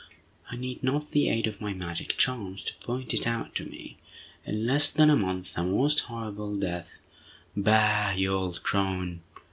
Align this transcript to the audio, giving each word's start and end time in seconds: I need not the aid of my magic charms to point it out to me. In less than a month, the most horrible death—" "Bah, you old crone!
I 0.49 0.55
need 0.55 0.81
not 0.81 1.11
the 1.11 1.29
aid 1.29 1.45
of 1.45 1.61
my 1.61 1.73
magic 1.75 2.17
charms 2.17 2.63
to 2.63 2.73
point 2.77 3.13
it 3.13 3.27
out 3.27 3.53
to 3.53 3.65
me. 3.65 3.99
In 4.47 4.65
less 4.65 4.89
than 4.89 5.11
a 5.11 5.15
month, 5.15 5.53
the 5.53 5.63
most 5.63 5.99
horrible 5.99 6.57
death—" 6.57 6.97
"Bah, 7.55 8.11
you 8.17 8.31
old 8.33 8.63
crone! 8.63 9.21